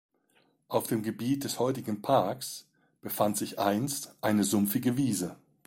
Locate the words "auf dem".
0.67-1.03